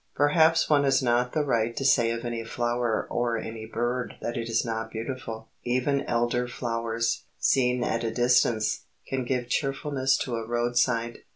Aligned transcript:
Perhaps 0.15 0.67
one 0.67 0.83
has 0.83 1.03
not 1.03 1.33
the 1.33 1.45
right 1.45 1.77
to 1.77 1.85
say 1.85 2.09
of 2.09 2.25
any 2.25 2.43
flower 2.43 3.05
or 3.11 3.37
any 3.37 3.67
bird 3.67 4.15
that 4.19 4.35
it 4.35 4.49
is 4.49 4.65
not 4.65 4.89
beautiful 4.89 5.49
Even 5.63 6.01
elder 6.05 6.47
flowers, 6.47 7.25
seen 7.37 7.83
at 7.83 8.03
a 8.03 8.09
distance, 8.09 8.85
can 9.07 9.23
give 9.25 9.47
cheerfulness 9.47 10.17
to 10.17 10.37
a 10.37 10.47
roadside. 10.47 11.19